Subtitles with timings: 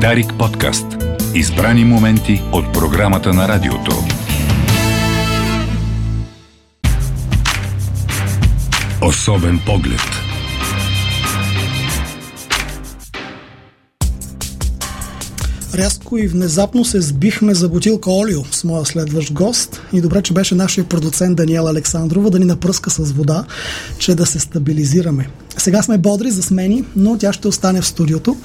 [0.00, 0.86] Дарик подкаст.
[1.34, 3.92] Избрани моменти от програмата на радиото.
[9.02, 10.17] Особен поглед.
[15.78, 19.80] Рязко и внезапно се сбихме за бутилка олио с моя следващ гост.
[19.92, 23.44] И добре, че беше нашия продуцент Даниела Александрова да ни напръска с вода,
[23.98, 25.28] че да се стабилизираме.
[25.58, 28.36] Сега сме бодри за смени, но тя ще остане в студиото.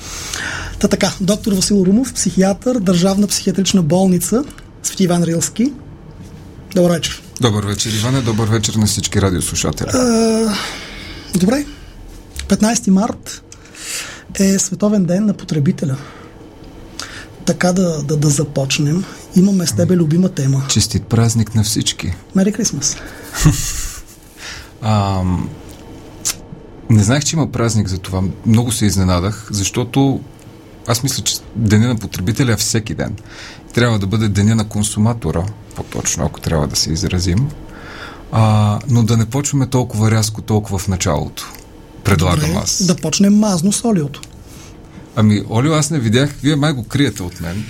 [0.80, 4.44] Та така, доктор Васил Румов, психиатър, Държавна психиатрична болница,
[4.84, 5.74] Свети Иван Рилски.
[6.76, 7.24] Добър вечер.
[7.42, 8.22] Добър вечер, Иване.
[8.22, 9.90] Добър вечер на всички радиослушатели.
[9.94, 10.56] А,
[11.36, 11.66] добре.
[12.48, 13.42] 15 март
[14.40, 15.98] е Световен ден на потребителя.
[17.46, 19.04] Така да, да, да започнем.
[19.36, 20.66] Имаме с тебе любима тема.
[20.70, 22.14] Честит празник на всички.
[22.36, 22.98] Мери Крисмас.
[26.90, 28.24] не знаех, че има празник за това.
[28.46, 30.20] Много се изненадах, защото
[30.88, 33.16] аз мисля, че деня на потребителя е всеки ден.
[33.74, 37.50] Трябва да бъде деня на консуматора, по-точно, ако трябва да се изразим.
[38.32, 41.54] А, но да не почваме толкова рязко, толкова в началото.
[42.04, 42.84] Предлагам Добре, аз.
[42.86, 44.22] Да почнем мазно с олиото.
[45.16, 46.36] Ами, Олио, аз не видях.
[46.44, 47.64] Вие май го криете от мен.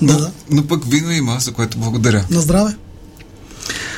[0.00, 0.30] Но, Да, да.
[0.50, 2.24] но пък вино има, за което благодаря.
[2.30, 2.76] На здраве.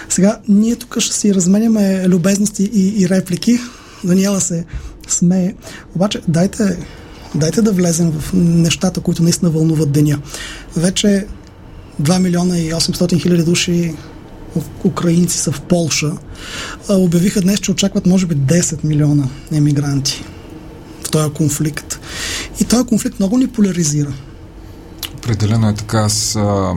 [0.09, 3.59] Сега, ние тук ще си разменяме любезности и, и реплики.
[4.05, 4.65] Даниела се
[5.09, 5.55] смее.
[5.95, 6.79] Обаче, дайте,
[7.35, 10.19] дайте да влезем в нещата, които наистина вълнуват деня.
[10.77, 11.27] Вече
[12.03, 13.95] 2 милиона и 800 хиляди души
[14.85, 16.13] украинци са в Полша.
[16.89, 20.25] Обявиха днес, че очакват може би 10 милиона емигранти
[21.09, 22.01] в този конфликт.
[22.61, 24.13] И този конфликт много ни поляризира.
[25.15, 25.99] Определено е така.
[25.99, 26.75] Аз а,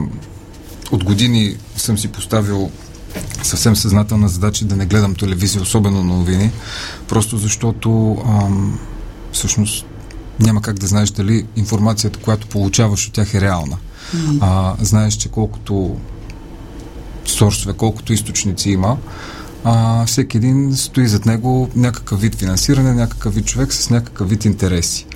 [0.92, 2.70] от години съм си поставил
[3.42, 6.50] съвсем съзнателна задача да не гледам телевизия, особено новини,
[7.08, 8.78] просто защото ам,
[9.32, 9.86] всъщност
[10.40, 13.76] няма как да знаеш дали информацията, която получаваш от тях е реална.
[14.16, 14.38] Mm.
[14.40, 15.96] А, знаеш, че колкото
[17.26, 18.96] сорсове, колкото източници има,
[19.64, 24.44] а, всеки един стои зад него някакъв вид финансиране, някакъв вид човек с някакъв вид
[24.44, 25.06] интереси.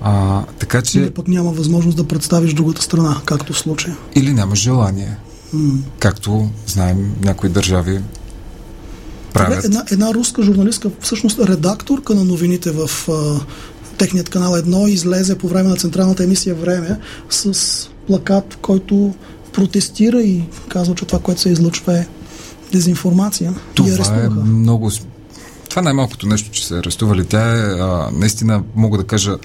[0.00, 0.98] А, така че...
[0.98, 3.96] Или пък няма възможност да представиш другата страна, както в случая.
[4.14, 5.16] Или няма желание.
[5.54, 5.78] Mm.
[5.98, 8.00] Както знаем, някои държави
[9.32, 9.64] правят.
[9.64, 13.40] Една, една руска журналистка, всъщност редакторка на новините в а,
[13.98, 16.98] техният канал едно, излезе по време на централната емисия Време
[17.30, 19.14] с плакат, който
[19.52, 22.06] протестира и казва, че това, което се излъчва е
[22.72, 23.50] дезинформация.
[23.50, 24.30] и Това е арестуваха.
[24.30, 24.90] много...
[25.70, 27.24] Това е най-малкото нещо, че се арестували.
[27.24, 29.36] Тя е, а, наистина, мога да кажа,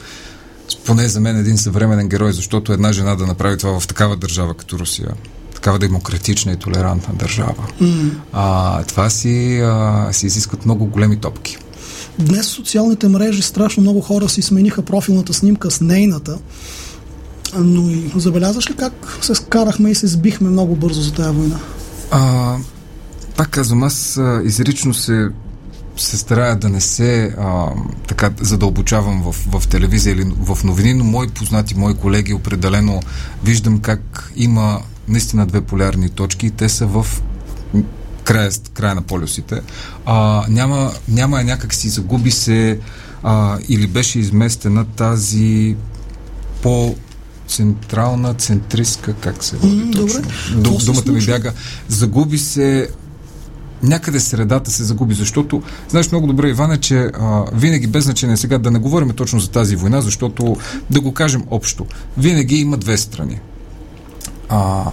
[0.86, 4.54] поне за мен един съвременен герой, защото една жена да направи това в такава държава
[4.54, 5.10] като Русия,
[5.56, 8.10] такава демократична и толерантна държава, Mm.
[8.34, 11.58] а, това си, а, си изискват много големи топки.
[12.20, 16.38] Днес социалните мрежи страшно много хора си смениха профилната снимка с нейната,
[17.58, 21.60] но и забелязваш ли как се скарахме и се сбихме много бързо за тази война?
[22.12, 22.56] А,
[23.38, 25.30] пак казвам, аз а, изрично се
[25.98, 27.68] се старая да не се а,
[28.08, 33.02] така задълбочавам в, в телевизия или в новини, но мои познати, мои колеги определено
[33.44, 37.06] виждам как има наистина две полярни точки и те са в
[38.24, 39.62] края, края на полюсите.
[40.06, 42.80] А, няма, няма някак си загуби се
[43.24, 45.76] а, или беше изместена тази
[46.62, 46.96] по
[47.48, 50.22] централна, центристка, как се води точно?
[50.56, 50.80] добре.
[50.80, 51.54] Се Думата ми бяга.
[51.88, 52.90] Загуби се
[53.84, 58.58] някъде средата се загуби, защото знаеш много добре, Иване, че а, винаги без значение сега
[58.58, 60.58] да не говорим точно за тази война, защото
[60.90, 61.86] да го кажем общо.
[62.18, 63.40] Винаги има две страни.
[64.50, 64.92] А,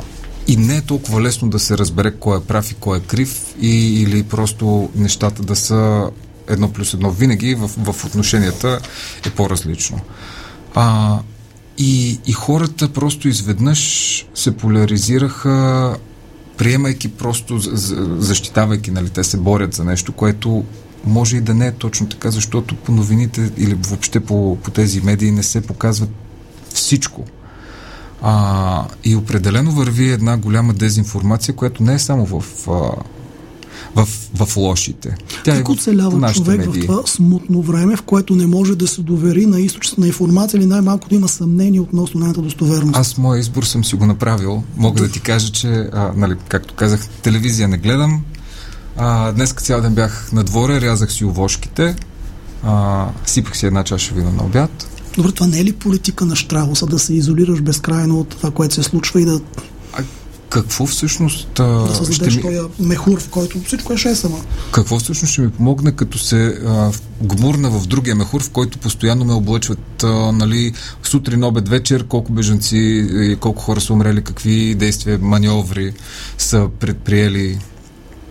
[0.49, 3.55] и не е толкова лесно да се разбере кой е прав и кой е крив,
[3.61, 6.11] и, или просто нещата да са
[6.49, 7.11] едно плюс едно.
[7.11, 8.81] Винаги в, в отношенията
[9.27, 10.01] е по-различно.
[10.75, 11.19] А,
[11.79, 15.97] и, и хората просто изведнъж се поляризираха
[16.63, 20.65] приемайки просто, за- за- защитавайки, нали, те се борят за нещо, което
[21.05, 25.01] може и да не е точно така, защото по новините или въобще по, по тези
[25.01, 26.11] медии не се показват
[26.75, 27.25] всичко.
[28.23, 32.91] А, и определено върви една голяма дезинформация, която не е само в, а,
[33.95, 35.17] в, в лошите.
[35.45, 36.83] Тя е Как в оцелява човек медии.
[36.83, 40.59] в това смутно време, в което не може да се довери на източник на информация
[40.59, 42.97] или най-малкото има съмнение относно нейната достоверност?
[42.99, 44.63] Аз моя избор съм си го направил.
[44.77, 48.23] Мога да ти кажа, че, а, нали, както казах, телевизия не гледам.
[48.97, 51.97] А, днес цял ден бях на дворе, рязах си овошките,
[52.65, 54.89] а, сипах си една чаша вино на обяд.
[55.17, 58.75] Добре, това не е ли политика на Штрауса да се изолираш безкрайно от това, което
[58.75, 59.41] се случва и да...
[60.53, 61.61] А, какво всъщност...
[61.61, 62.43] А, да създадеш ми...
[62.43, 64.39] този мехур, в който всичко е шесама.
[64.73, 66.91] Какво всъщност ще ми помогне, като се а,
[67.23, 70.73] гмурна в другия мехур, в който постоянно ме облъчват а, нали,
[71.03, 75.93] сутрин, обед, вечер, колко бежанци, колко хора са умрели, какви действия, маньоври
[76.39, 77.59] са предприели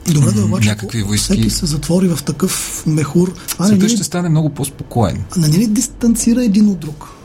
[0.09, 1.33] Добре, да, обаче, някакви войски.
[1.33, 3.33] Всеки се затвори в такъв мехур.
[3.65, 5.23] Светът ще стане много по-спокоен.
[5.31, 7.20] А не ли дистанцира един от друг?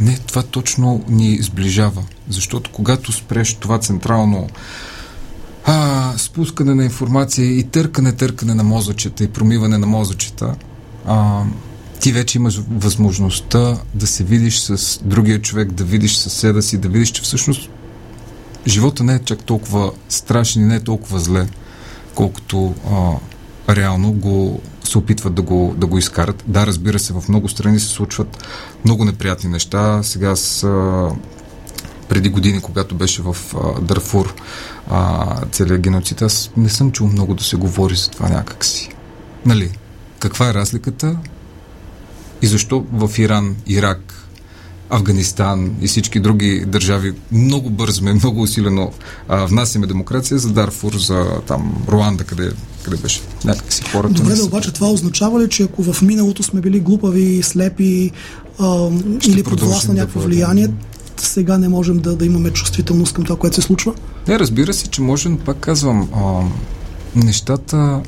[0.00, 2.02] Не, това точно ни сближава.
[2.28, 4.48] Защото когато спреш това централно
[5.64, 10.54] а, спускане на информация и търкане, търкане на мозъчета и промиване на мозъчета,
[11.06, 11.42] а,
[12.00, 16.88] ти вече имаш възможността да се видиш с другия човек, да видиш съседа си, да
[16.88, 17.70] видиш, че всъщност
[18.66, 21.46] живота не е чак толкова страшен и не е толкова зле,
[22.14, 26.44] колкото а, реално го се опитват да го, да го изкарат.
[26.46, 28.44] Да, разбира се, в много страни се случват
[28.84, 30.02] много неприятни неща.
[30.02, 30.66] Сега с
[32.08, 34.34] преди години, когато беше в а, Дарфур
[34.90, 38.90] а, целият геноцид, аз не съм чул много да се говори за това някакси.
[39.46, 39.70] Нали?
[40.18, 41.16] Каква е разликата?
[42.42, 44.14] И защо в Иран, Ирак,
[44.90, 48.92] Афганистан и всички други държави много бързо, много усилено
[49.28, 52.50] а, внасяме демокрация за Дарфур, за там Руанда, къде,
[52.84, 54.14] къде беше някакви си хората.
[54.14, 58.10] Добре, да, обаче това означава ли, че ако в миналото сме били глупави, слепи
[58.58, 58.90] а,
[59.26, 60.68] или под власт на някакво да влияние,
[61.16, 63.94] сега не можем да, да имаме чувствителност към това, което се случва?
[64.28, 66.42] Не, разбира се, че може, но пак казвам, а,
[67.16, 68.00] нещата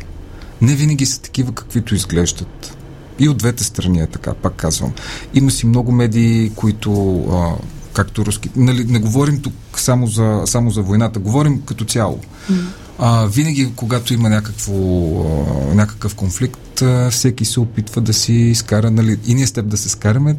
[0.62, 2.76] не винаги са такива, каквито изглеждат.
[3.18, 4.92] И от двете страни е така, пак казвам.
[5.34, 7.54] Има си много медии, които, а,
[7.92, 8.50] както руски...
[8.56, 12.18] Нали, не говорим тук само за, само за войната, говорим като цяло.
[12.50, 12.64] Mm.
[13.04, 18.90] А, винаги, когато има някакво, а, някакъв конфликт, а, всеки се опитва да си изкара,
[18.90, 20.36] нали, и ние с теб да се скараме.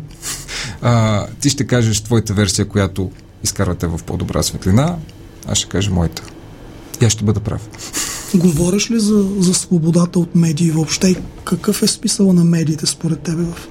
[0.82, 3.12] А, ти ще кажеш твоята версия, която
[3.44, 4.96] изкарвате в по-добра светлина,
[5.48, 6.24] аз ще кажа моята.
[7.06, 7.70] Аз ще бъда прав.
[8.36, 13.20] Говориш ли за, за свободата от медии въобще и какъв е смисъл на медиите според
[13.20, 13.68] тебе в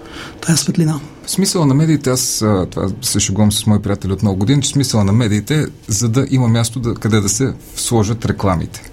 [0.46, 1.00] тази светлина?
[1.26, 5.04] Смисъла на медиите, аз това се шегувам с мои приятели от много години, че смисъла
[5.04, 8.82] на медиите е за да има място да, къде да се сложат рекламите.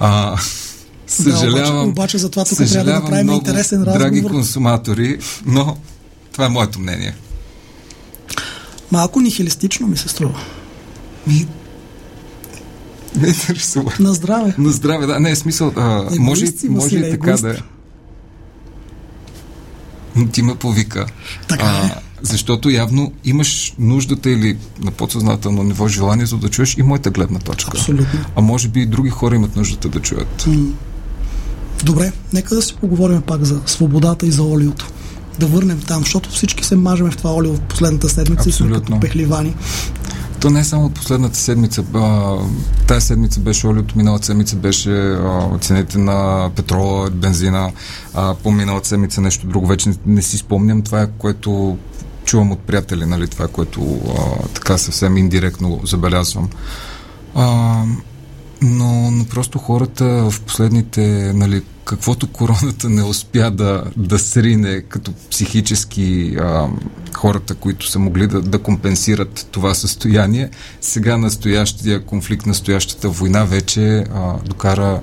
[0.00, 0.36] А,
[1.06, 3.98] съжалявам, да, обаче, обаче за това тук трябва да направим много, интересен разговор.
[3.98, 5.76] Драги консуматори, но
[6.32, 7.14] това е моето мнение.
[8.92, 10.40] Малко нихилистично ми се струва.
[11.26, 11.46] Ми,
[13.16, 13.92] не интересува.
[14.00, 14.54] На здраве.
[14.58, 15.20] На здраве, да.
[15.20, 15.72] Не, е смисъл.
[15.76, 17.56] А, е, може, може и така да е.
[20.32, 21.06] Ти ме повика.
[21.48, 21.90] Така а, е.
[22.22, 27.38] Защото явно имаш нуждата или на подсъзнателно ниво желание за да чуеш и моята гледна
[27.38, 27.78] точка.
[27.78, 28.20] Абсолютно.
[28.36, 30.46] А може би и други хора имат нуждата да чуят.
[30.46, 30.72] М-
[31.84, 34.86] Добре, нека да си поговорим пак за свободата и за олиото.
[35.38, 38.76] Да върнем там, защото всички се мажеме в това олио в последната седмица Абсолютно.
[38.76, 39.54] и сме като пехливани.
[40.46, 41.84] То не е само от последната седмица.
[42.86, 45.18] Тая седмица беше олиото, миналата седмица беше
[45.60, 47.72] цените на петрола, бензина,
[48.42, 49.66] по миналата седмица нещо друго.
[49.66, 50.82] Вече не, си спомням.
[50.82, 51.78] Това което
[52.24, 53.28] чувам от приятели, нали?
[53.28, 54.00] Това което
[54.54, 56.48] така съвсем индиректно забелязвам.
[58.62, 65.12] Но, но просто хората в последните, нали, каквото короната не успя да, да срине като
[65.30, 66.68] психически а,
[67.14, 70.50] хората, които са могли да, да компенсират това състояние,
[70.80, 75.00] сега настоящия конфликт, настоящата война вече а, докара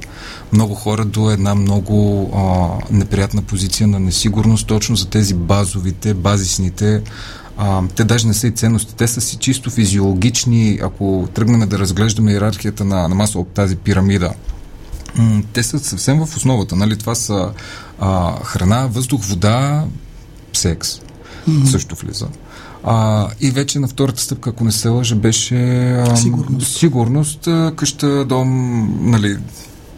[0.53, 4.67] много хора до една много а, неприятна позиция на несигурност.
[4.67, 7.01] Точно за тези базовите, базисните
[7.57, 11.79] а, те даже не са и ценности, те са си чисто физиологични, ако тръгнем да
[11.79, 14.33] разглеждаме иерархията на, на масово тази пирамида.
[15.53, 16.97] Те са съвсем в основата, нали?
[16.97, 17.51] Това са
[17.99, 19.83] а, храна, въздух, вода,
[20.53, 20.89] секс.
[20.89, 21.65] Mm-hmm.
[21.65, 22.27] Също влиза.
[22.83, 25.55] А, и вече на втората стъпка, ако не се лъжа, беше
[25.91, 26.77] а, сигурност.
[26.77, 29.37] сигурност, къща, дом, нали,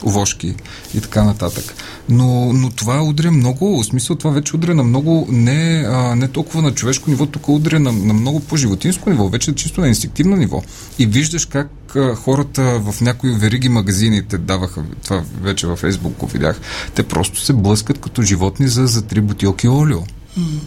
[0.04, 0.56] овошки
[0.94, 1.76] и така нататък.
[2.10, 6.28] Но, но това удря много, в смисъл това вече удря на много, не, а, не
[6.28, 10.36] толкова на човешко ниво, тук удря на, на много по-животинско ниво, вече чисто на инстинктивно
[10.36, 10.64] ниво.
[11.00, 16.28] И виждаш как а, хората в някои вериги магазините даваха, това вече във Фейсбук го
[16.28, 16.62] видях,
[16.96, 20.00] те просто се блъскат като животни за, за три бутилки олио.
[20.40, 20.60] Mm.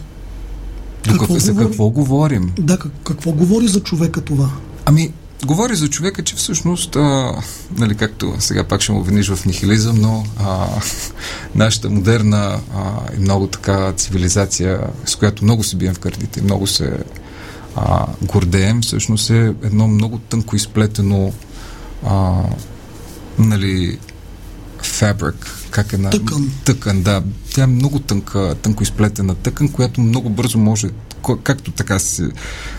[1.03, 1.67] Какво за говори?
[1.67, 2.51] какво говорим?
[2.59, 4.49] Да, какво говори за човека това?
[4.85, 5.13] Ами,
[5.45, 7.33] говори за човека, че всъщност, а,
[7.77, 10.67] нали, както сега пак ще му виниш в нихилизъм, но а,
[11.55, 16.67] нашата модерна а, и много така цивилизация, с която много се бием в кърдите, много
[16.67, 16.97] се
[17.75, 21.33] а, гордеем, всъщност е едно много тънко изплетено
[22.05, 22.43] а,
[23.39, 23.97] нали,
[24.83, 26.09] фабрик, как е на...
[26.65, 27.01] Тъкан.
[27.01, 27.23] Да.
[27.53, 30.87] тя е много тънка, тънко изплетена тъкан, която много бързо може,
[31.43, 32.23] както така си,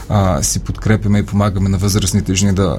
[0.09, 2.78] а, си подкрепяме и помагаме на възрастните жени да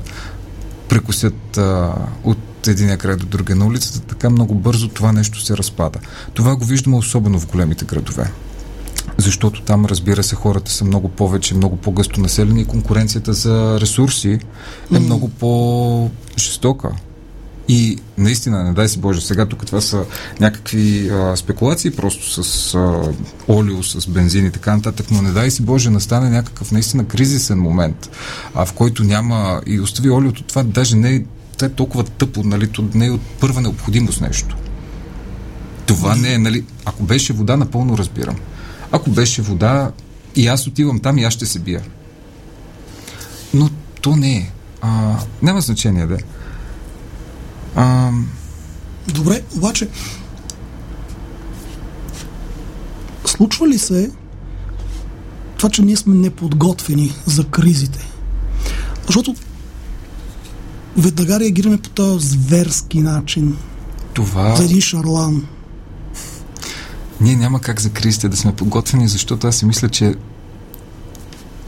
[0.89, 5.58] прекусят а, от единия край до другия на улицата, така много бързо това нещо се
[5.58, 6.00] разпада.
[6.34, 8.32] Това го виждаме особено в големите градове
[9.18, 14.30] защото там, разбира се, хората са много повече, много по-гъсто населени и конкуренцията за ресурси
[14.91, 15.00] е mm.
[15.00, 16.91] много по-жестока.
[17.72, 20.06] И наистина, не дай си Боже, сега тук това са
[20.40, 23.13] някакви а, спекулации просто с а,
[23.48, 27.60] олио, с бензин и така нататък, но не дай си Боже, настане някакъв наистина кризисен
[27.60, 28.10] момент,
[28.56, 31.24] а, в който няма и остави олиото, това даже не е,
[31.66, 34.58] е толкова тъпо, нали, то не е от първа необходимост нещо.
[35.86, 38.36] Това не е, нали, ако беше вода, напълно разбирам.
[38.92, 39.92] Ако беше вода
[40.36, 41.82] и аз отивам там и аз ще се бия.
[43.54, 43.70] Но
[44.01, 44.51] то не е.
[44.82, 46.20] А, няма значение да е.
[47.75, 48.12] А...
[49.08, 49.90] Добре, обаче
[53.25, 54.12] случва ли се
[55.58, 58.08] това, че ние сме неподготвени за кризите?
[59.06, 59.36] Защото
[60.98, 63.58] веднага реагираме по този зверски начин.
[64.13, 64.56] Това...
[64.56, 65.48] За един шарлан.
[67.22, 70.16] Ние няма как за кризите да сме подготвени, защото аз си мисля, че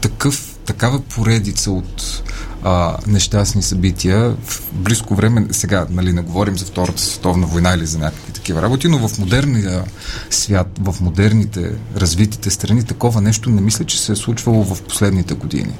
[0.00, 2.22] такъв, такава поредица от
[2.64, 7.86] а, нещастни събития в близко време, сега нали, не говорим за Втората световна война или
[7.86, 9.84] за някакви такива работи, но в модерния
[10.30, 15.34] свят, в модерните развитите страни, такова нещо не мисля, че се е случвало в последните
[15.34, 15.74] години.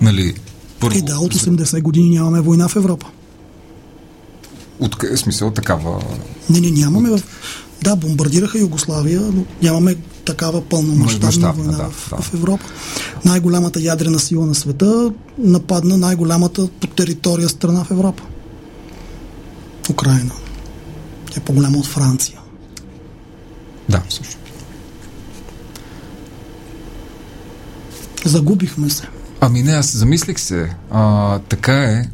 [0.00, 0.34] Нали,
[0.80, 3.06] първо, и да, от 80 години нямаме война в Европа.
[4.80, 6.02] От смисъл такава...
[6.50, 7.22] Не, не, нямаме в...
[7.82, 12.22] Да, бомбардираха Югославия, но нямаме такава пълномащабна война да, в, да.
[12.22, 12.64] в Европа.
[13.24, 18.22] Най-голямата ядрена сила на света нападна най-голямата по територия страна в Европа.
[19.90, 20.32] Украина.
[21.30, 22.38] Тя е по-голяма от Франция.
[23.88, 24.36] Да, също.
[28.24, 29.08] Загубихме се.
[29.40, 30.74] Ами не, аз замислих се.
[30.90, 32.10] А, така е.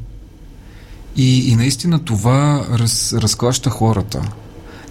[1.16, 4.22] И, и наистина това раз, разклаща хората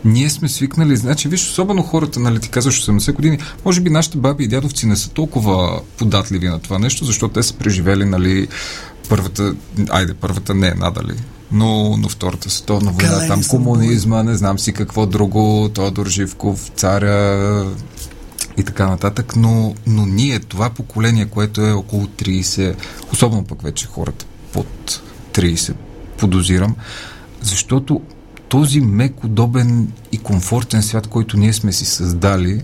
[0.07, 4.17] ние сме свикнали, значи, виж, особено хората, нали, ти казваш 80 години, може би нашите
[4.17, 8.47] баби и дядовци не са толкова податливи на това нещо, защото те са преживели, нали,
[9.09, 9.55] първата,
[9.89, 11.13] айде, първата не, надали,
[11.51, 16.71] но, но Втората световна война, Калени там комунизма, не знам си какво друго, Тодор Живков,
[16.75, 17.65] царя
[18.57, 22.75] и така нататък, но, но ние, това поколение, което е около 30,
[23.13, 25.01] особено пък вече хората под
[25.33, 25.73] 30,
[26.17, 26.75] подозирам,
[27.41, 28.01] защото
[28.49, 32.61] този мек, удобен и комфортен свят, който ние сме си създали,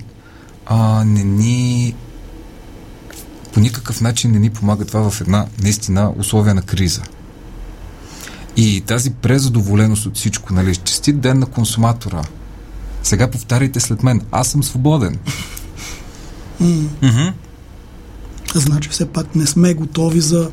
[0.66, 1.96] а, не ни
[3.54, 7.02] по никакъв начин не ни помага това в една наистина условия на криза.
[8.58, 12.24] И тази презадоволеност от всичко, нали, честит ден на консуматора.
[13.04, 15.20] Сега повтаряйте след мен, аз съм свободен.
[16.62, 17.34] Mm.
[18.56, 20.52] Значи все пак не сме готови за,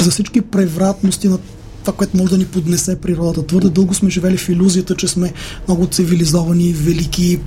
[0.00, 1.38] за всички превратности на
[1.80, 3.46] това, което може да ни поднесе природата.
[3.46, 5.32] Твърде дълго сме живели в иллюзията, че сме
[5.68, 7.40] много цивилизовани, велики,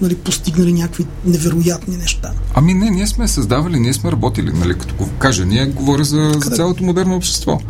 [0.00, 2.32] нали, постигнали някакви невероятни неща.
[2.54, 6.32] Ами не, ние сме създавали, ние сме работили, нали, като го кажа, ние говоря за,
[6.44, 7.60] за цялото модерно общество.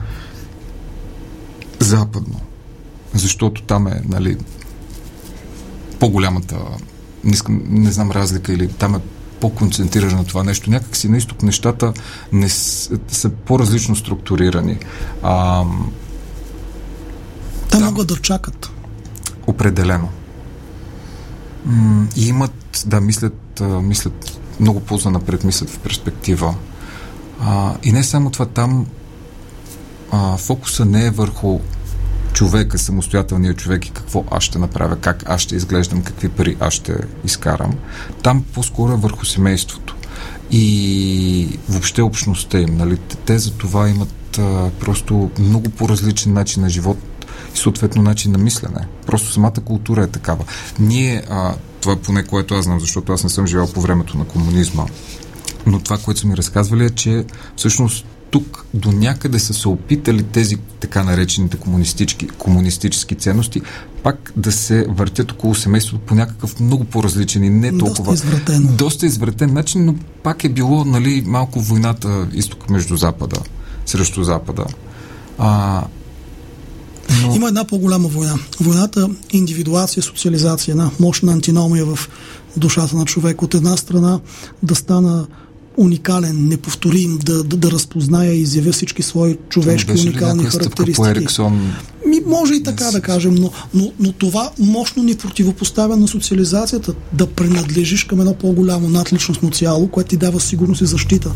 [1.81, 2.41] Западно.
[3.15, 4.37] Защото там е, нали,
[5.99, 6.57] по-голямата,
[7.25, 8.99] не, искам, не знам разлика, или там е
[9.41, 10.71] по-концентрирана на това нещо.
[10.71, 11.93] Някак си на изток нещата
[12.33, 14.79] не са, са по-различно структурирани.
[15.23, 15.65] А,
[17.73, 18.71] те да, могат да чакат.
[19.47, 20.09] Определено.
[22.17, 26.55] и имат, да, мислят, мислят много полза напред, мислят в перспектива.
[27.41, 28.87] А, и не само това, там
[30.11, 31.61] а, фокуса не е върху
[32.33, 36.75] човека, самостоятелният човек и какво аз ще направя, как аз ще изглеждам, какви пари аз
[36.75, 37.75] ще изкарам.
[38.23, 39.97] Там по-скоро е върху семейството
[40.51, 42.77] и въобще общността им.
[42.77, 42.97] Нали?
[42.97, 46.99] Те за това имат а, просто много по-различен начин на живот
[47.63, 48.87] съответно начин на мислене.
[49.07, 50.45] Просто самата култура е такава.
[50.79, 54.19] Ние, а, това е поне което аз знам, защото аз не съм живял по времето
[54.19, 54.87] на комунизма,
[55.67, 57.25] но това, което са ми разказвали е, че
[57.57, 63.63] всъщност тук до някъде са се опитали тези така наречените комунистически, комунистически ценности
[64.03, 68.13] пак да се въртят около семейството по някакъв много по-различен и не толкова...
[68.13, 68.77] Доста извратен.
[68.77, 73.37] Доста извратен начин, но пак е било нали, малко войната изток между Запада,
[73.87, 74.65] срещу Запада.
[75.39, 75.83] А,
[77.23, 77.35] но...
[77.37, 78.35] Има една по-голяма война.
[78.61, 82.09] Войната индивидуация, социализация, една мощна антиномия в
[82.57, 83.43] душата на човек.
[83.43, 84.21] От една страна
[84.63, 85.27] да стана
[85.77, 91.09] уникален, неповторим, да, да, да разпозная и изявя всички свои човешки уникални характеристики.
[91.09, 91.73] Ериксон?
[92.27, 97.27] Може и така да кажем, но, но, но това мощно ни противопоставя на социализацията, да
[97.27, 101.33] принадлежиш към едно по-голямо надличностно цяло, което ти дава сигурност и защита.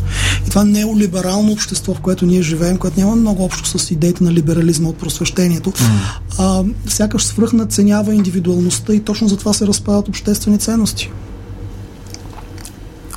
[0.47, 4.33] И това неолиберално общество, в което ние живеем, което няма много общо с идеите на
[4.33, 6.19] либерализма от просвещението, mm.
[6.37, 11.11] а, сякаш свръхнадценява индивидуалността и точно затова се разпадат обществени ценности.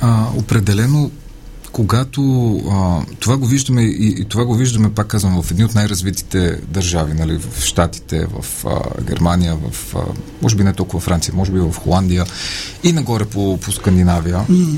[0.01, 1.11] А, определено
[1.71, 5.75] когато а, това го виждаме и, и това го виждаме, пак казвам, в едни от
[5.75, 9.99] най-развитите държави, нали, в Штатите, в а, Германия, в, а,
[10.41, 12.25] може би не толкова Франция, може би в Холандия
[12.83, 14.45] и нагоре по, по Скандинавия.
[14.49, 14.77] Mm.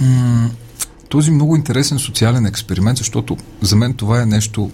[0.00, 0.50] М-
[1.08, 4.70] този много интересен социален експеримент, защото за мен това е нещо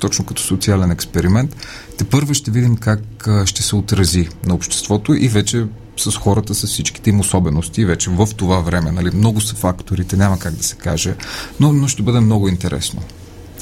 [0.00, 1.56] точно като социален експеримент.
[1.98, 5.66] Те първо ще видим как а, ще се отрази на обществото и вече
[6.00, 8.90] с хората, с всичките им особености, вече в това време.
[8.90, 9.10] Нали?
[9.16, 11.14] Много са факторите, няма как да се каже,
[11.60, 13.02] но, но ще бъде много интересно.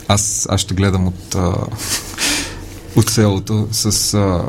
[0.08, 1.54] Аз, аз ще гледам от, а,
[2.96, 4.44] от селото с а,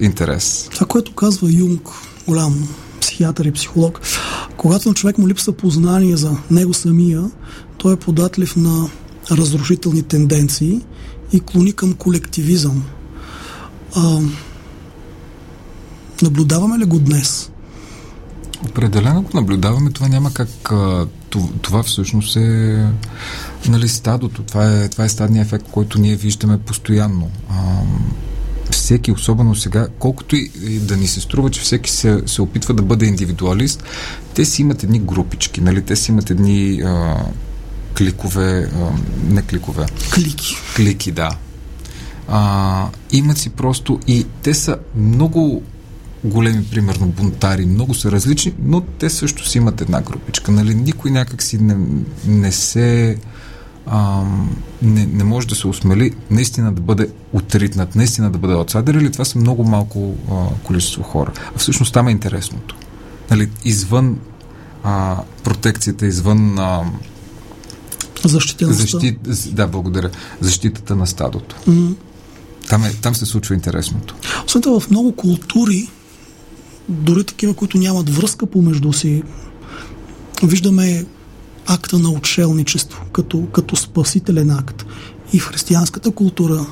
[0.00, 0.68] интерес.
[0.72, 1.88] Това, което казва Юнг,
[2.26, 2.68] голям
[3.00, 4.00] психиатър и психолог,
[4.56, 7.30] когато на човек му липсва познание за него самия,
[7.78, 8.88] той е податлив на
[9.30, 10.80] разрушителни тенденции
[11.32, 12.84] и клони към колективизъм.
[13.96, 14.20] А,
[16.24, 17.50] Наблюдаваме ли го днес?
[18.68, 19.90] Определено го наблюдаваме.
[19.90, 20.48] Това няма как.
[21.30, 22.86] Това, това всъщност е
[23.68, 24.42] нали, стадото.
[24.42, 27.30] Това е, това е стадния ефект, който ние виждаме постоянно.
[27.50, 27.54] А,
[28.70, 32.74] всеки, особено сега, колкото и, и да ни се струва, че всеки се, се опитва
[32.74, 33.84] да бъде индивидуалист,
[34.34, 35.82] те си имат едни групички, нали?
[35.82, 37.16] те си имат едни а,
[37.98, 38.90] кликове, а,
[39.30, 39.86] не кликове.
[40.14, 40.56] Клики.
[40.76, 41.30] Клики, да.
[42.28, 45.62] А, имат си просто и те са много
[46.24, 50.52] големи, примерно, бунтари, много са различни, но те също си имат една групичка.
[50.52, 50.74] Нали?
[50.74, 51.76] Никой някак си не,
[52.26, 53.16] не се
[53.86, 54.22] а,
[54.82, 59.12] не, не може да се осмели наистина да бъде отритнат, наистина да бъде отсадър или
[59.12, 61.32] това са много малко а, количество хора.
[61.56, 62.76] А всъщност там е интересното.
[63.30, 64.18] Нали, извън
[64.82, 66.82] а, протекцията, извън а,
[68.24, 69.18] защит,
[69.54, 70.10] да, благодаря.
[70.40, 71.56] Защитата на стадото.
[71.68, 71.94] Mm-hmm.
[72.68, 74.14] Там, е, там се случва интересното.
[74.46, 75.88] Освен това, в много култури
[76.88, 79.22] дори такива, които нямат връзка помежду си.
[80.42, 81.04] Виждаме
[81.66, 84.86] акта на отшелничество като, като спасителен акт.
[85.32, 86.66] И в християнската култура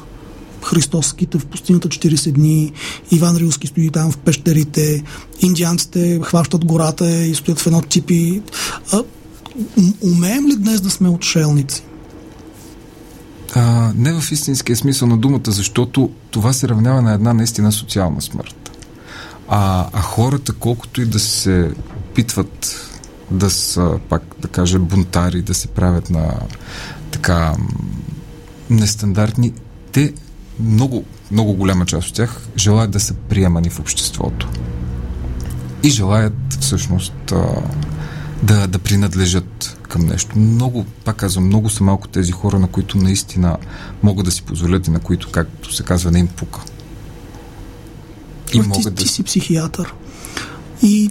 [0.64, 2.72] Христос скита в пустината 40 дни,
[3.11, 5.03] Иван Рилски стои там в пещерите,
[5.40, 8.42] индианците хващат гората и стоят в едно типи.
[8.92, 9.03] А,
[10.03, 11.83] умеем ли днес да сме отшелници?
[13.55, 18.22] А, не в истинския смисъл на думата, защото това се равнява на една наистина социална
[18.22, 18.62] смърт.
[19.55, 22.77] А, а хората, колкото и да се опитват
[23.31, 26.35] да са, пак да кажа, бунтари, да се правят на
[27.11, 27.55] така
[28.71, 29.53] нестандартни,
[29.93, 30.12] те
[30.61, 34.49] много, много голяма част от тях желаят да са приемани в обществото.
[35.83, 37.33] И желаят всъщност
[38.43, 40.38] да, да принадлежат към нещо.
[40.38, 43.57] Много, пак казвам, много са малко тези хора, на които наистина
[44.03, 46.61] могат да си позволят и на които, както се казва, не им пука.
[48.59, 49.03] И ти, могат да...
[49.03, 49.95] ти си психиатър
[50.83, 51.11] и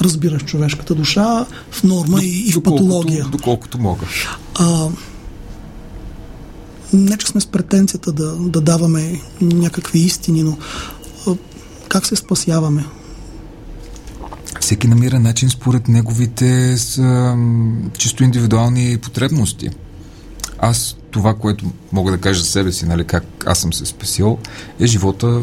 [0.00, 3.24] разбираш човешката душа в норма и, и в патология.
[3.24, 4.06] Доколкото мога.
[4.54, 4.88] А,
[6.92, 10.58] не, че сме с претенцията да, да даваме някакви истини, но
[11.26, 11.34] а,
[11.88, 12.84] как се спасяваме?
[14.60, 17.36] Всеки намира начин според неговите с,
[17.98, 19.70] чисто индивидуални потребности.
[20.58, 24.38] Аз това, което мога да кажа за себе си, нали, как аз съм се спасил,
[24.80, 25.42] е живота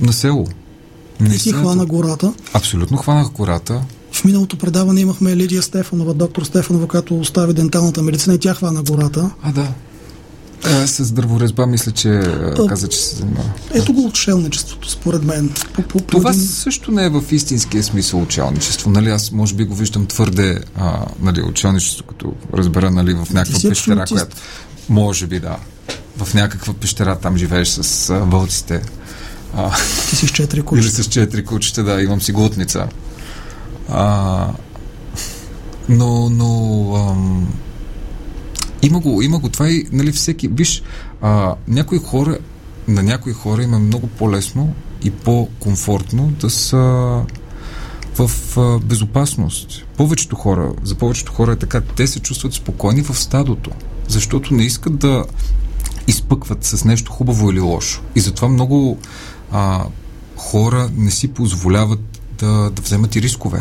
[0.00, 0.46] на село.
[1.20, 2.32] Не си хвана гората.
[2.52, 3.82] Абсолютно хванах гората.
[4.12, 8.82] В миналото предаване имахме Лидия Стефанова, доктор Стефанова, която остави денталната медицина и тя хвана
[8.82, 9.30] гората.
[9.42, 9.68] А, да.
[10.64, 13.50] Е, с дърворезба мисля, че а, каза, че се занимава.
[13.74, 15.50] Ето го отшелничеството, според мен.
[15.72, 16.42] По, по, по Това един...
[16.42, 18.90] също не е в истинския смисъл отшелничество.
[18.90, 23.68] Нали, аз може би го виждам твърде а, нали, отшелничество, като разбера нали, в някаква
[23.68, 24.36] пещера, която...
[24.88, 25.56] Може би, да.
[26.16, 28.82] В някаква пещера там живееш с а, вълците.
[29.58, 29.70] А,
[30.10, 30.86] Ти си с четири кучета.
[30.86, 32.88] Или с четири кучета, да, имам си глутница.
[33.88, 34.48] А,
[35.88, 37.54] но, но ам,
[38.82, 40.82] има го, има го това и, нали, всеки, виж,
[41.22, 42.38] а, някои хора,
[42.88, 47.22] на някои хора има много по-лесно и по-комфортно да са
[48.18, 49.84] в а, безопасност.
[49.96, 53.70] Повечето хора, за повечето хора е така, те се чувстват спокойни в стадото,
[54.08, 55.24] защото не искат да
[56.06, 58.02] изпъкват с нещо хубаво или лошо.
[58.14, 58.98] И затова много
[59.52, 59.84] а,
[60.36, 62.00] хора не си позволяват
[62.38, 63.60] да, да вземат и рискове.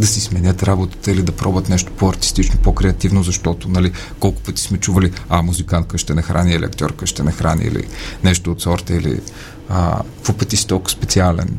[0.00, 4.78] да си сменят работата или да пробват нещо по-артистично, по-креативно, защото, нали, колко пъти сме
[4.78, 7.88] чували, а, музикантка ще не храни, или актьорка ще не храни, или
[8.24, 9.20] нещо от сорта, или
[9.68, 11.58] какво пъти си толкова специален,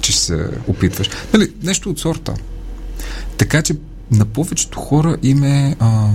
[0.00, 1.10] че се опитваш.
[1.34, 2.34] Нали, нещо от сорта.
[3.36, 3.74] Така че
[4.10, 6.10] на повечето хора им е а,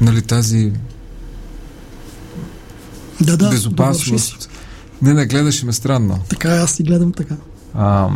[0.00, 0.72] нали, тази
[3.20, 4.48] да, да, безопасност.
[5.02, 6.18] Не, не, гледаше ме странно.
[6.28, 7.36] Така, аз си гледам така.
[7.74, 8.08] А,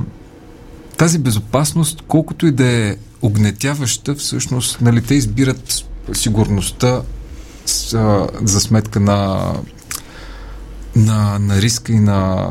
[0.96, 7.02] тази безопасност, колкото и да е огнетяваща, всъщност, нали, те избират сигурността
[7.66, 9.52] с, а, за сметка на,
[10.96, 12.48] на, на риска и на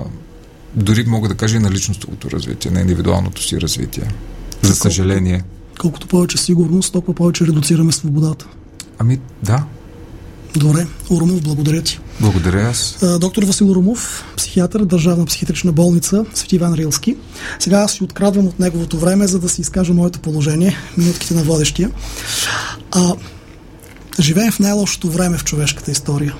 [0.75, 4.03] дори мога да кажа и на личностното развитие, на индивидуалното си развитие.
[4.61, 5.43] За съжаление.
[5.79, 8.47] Колкото повече сигурност, толкова повече редуцираме свободата.
[8.99, 9.63] Ами, да.
[10.55, 11.99] Добре, Урумов, благодаря ти.
[12.21, 12.97] Благодаря аз.
[13.19, 17.15] Доктор Васил Урумов, психиатър, Държавна психиатрична болница, Свети Иван Рилски.
[17.59, 21.43] Сега аз си открадвам от неговото време, за да си изкажа моето положение, минутките на
[21.43, 21.91] водещия.
[22.91, 23.13] А,
[24.19, 26.35] живеем в най-лошото време в човешката история.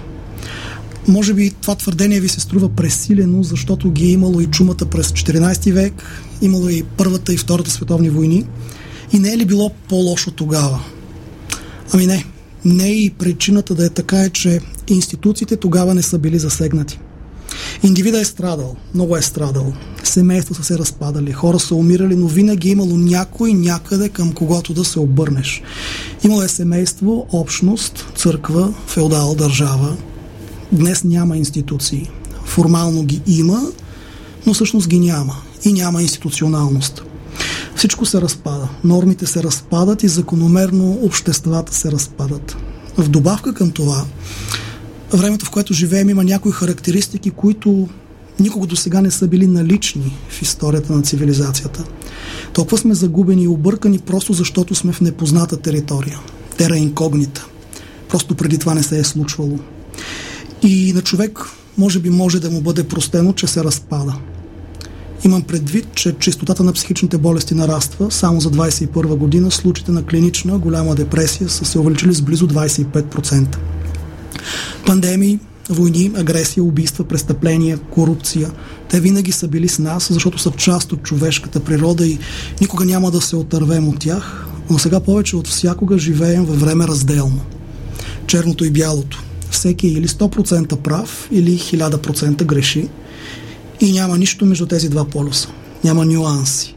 [1.08, 5.08] Може би това твърдение ви се струва пресилено, защото ги е имало и чумата през
[5.08, 6.04] 14 век,
[6.42, 8.46] имало и Първата и Втората световни войни.
[9.14, 10.80] И не е ли било по-лошо тогава?
[11.94, 12.26] Ами не.
[12.66, 14.62] Не и причината да е така е, че
[14.94, 17.00] институциите тогава не са били засегнати.
[17.84, 19.74] Индивида е страдал, много е страдал.
[20.04, 24.74] Семейства са се разпадали, хора са умирали, но винаги е имало някой някъде към когото
[24.74, 25.62] да се обърнеш.
[26.24, 29.98] Имало е семейство, общност, църква, феодал, държава.
[30.72, 32.10] Днес няма институции.
[32.46, 33.62] Формално ги има,
[34.46, 35.36] но всъщност ги няма.
[35.66, 37.04] И няма институционалност.
[37.76, 38.70] Всичко се разпада.
[38.84, 42.58] Нормите се разпадат и закономерно обществата се разпадат.
[42.98, 44.06] В добавка към това,
[45.14, 47.90] времето, в което живеем, има някои характеристики, които
[48.40, 51.84] никога до сега не са били налични в историята на цивилизацията.
[52.54, 56.20] Толкова сме загубени и объркани просто защото сме в непозната територия.
[56.58, 57.48] Тера инкогнита.
[58.10, 59.60] Просто преди това не се е случвало.
[60.64, 61.40] И на човек
[61.78, 64.16] може би може да му бъде простено, че се разпада.
[65.26, 68.12] Имам предвид, че частотата на психичните болести нараства.
[68.12, 73.58] Само за 2021 година случаите на клинична голяма депресия са се увеличили с близо 25%.
[74.86, 78.52] Пандемии, войни, агресия, убийства, престъпления, корупция.
[78.90, 82.20] Те винаги са били с нас, защото са част от човешката природа и
[82.62, 84.48] никога няма да се отървем от тях.
[84.70, 87.42] Но сега повече от всякога живеем във време разделно.
[88.28, 89.24] Черното и бялото.
[89.52, 92.90] Всеки е или 100% прав, или 1000% греши.
[93.82, 95.50] И няма нищо между тези два полюса.
[95.84, 96.76] Няма нюанси.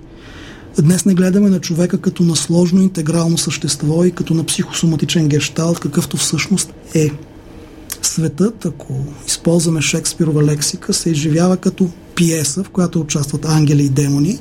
[0.78, 5.80] Днес не гледаме на човека като на сложно интегрално същество и като на психосоматичен гешталт,
[5.80, 7.10] какъвто всъщност е.
[8.02, 14.38] Светът, ако използваме Шекспирова лексика, се изживява като пиеса, в която участват ангели и демони.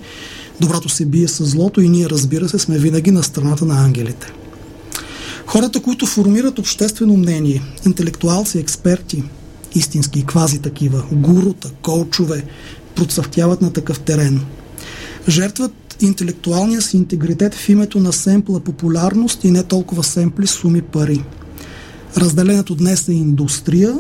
[0.61, 4.33] Доброто се бие с злото и ние, разбира се, сме винаги на страната на ангелите.
[5.45, 9.23] Хората, които формират обществено мнение, интелектуалци, експерти,
[9.75, 12.45] истински и квази такива, гурута, колчове,
[12.95, 14.41] процъфтяват на такъв терен.
[15.27, 21.23] Жертват интелектуалния си интегритет в името на семпла популярност и не толкова семпли суми пари.
[22.17, 23.95] Разделението днес е индустрия,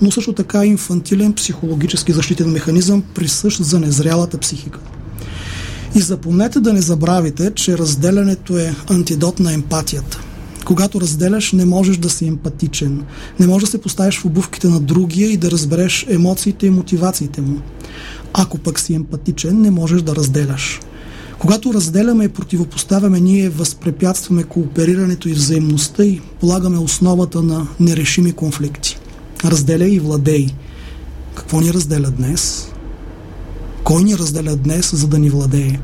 [0.00, 4.78] но също така инфантилен психологически защитен механизъм, присъщ за незрялата психика.
[5.94, 10.20] И запомнете да не забравите, че разделянето е антидот на емпатията–
[10.64, 13.02] когато разделяш, не можеш да си емпатичен.
[13.40, 17.40] Не можеш да се поставиш в обувките на другия и да разбереш емоциите и мотивациите
[17.40, 17.60] му.
[18.32, 20.80] Ако пък си емпатичен, не можеш да разделяш.
[21.38, 28.98] Когато разделяме и противопоставяме, ние възпрепятстваме кооперирането и взаимността и полагаме основата на нерешими конфликти.
[29.44, 30.46] Разделяй и владей.
[31.34, 32.68] Какво ни разделя днес?
[33.84, 35.80] Кой ни разделя днес, за да ни владее?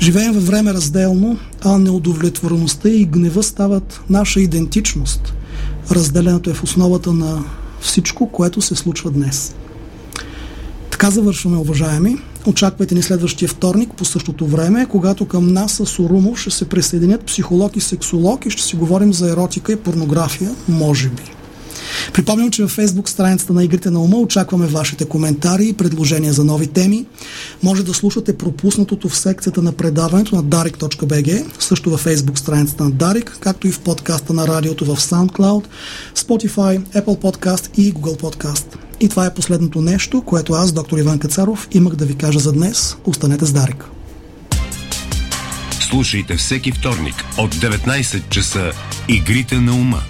[0.00, 5.34] Живеем във време разделно, а неудовлетвореността и гнева стават наша идентичност.
[5.90, 7.44] Разделянето е в основата на
[7.80, 9.54] всичко, което се случва днес.
[10.90, 12.16] Така завършваме, уважаеми.
[12.46, 17.24] Очаквайте ни следващия вторник по същото време, когато към нас с Орумов ще се присъединят
[17.24, 21.37] психолог и сексолог и ще си говорим за еротика и порнография, може би.
[22.14, 26.44] Припомням, че във Facebook страницата на Игрите на ума очакваме вашите коментари и предложения за
[26.44, 27.06] нови теми.
[27.62, 32.90] Може да слушате пропуснатото в секцията на предаването на darik.bg, също във Facebook страницата на
[32.90, 35.64] Дарик, както и в подкаста на радиото в SoundCloud,
[36.16, 38.76] Spotify, Apple Podcast и Google Podcast.
[39.00, 42.52] И това е последното нещо, което аз, доктор Иван Кацаров, имах да ви кажа за
[42.52, 42.96] днес.
[43.04, 43.84] Останете с Дарик.
[45.90, 48.72] Слушайте всеки вторник от 19 часа
[49.08, 50.02] Игрите на ума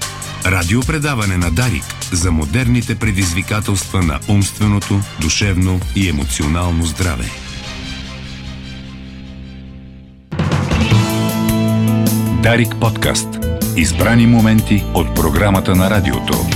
[0.50, 7.24] Радиопредаване на Дарик за модерните предизвикателства на умственото, душевно и емоционално здраве.
[12.42, 13.28] Дарик подкаст.
[13.76, 16.46] Избрани моменти от програмата на радиото.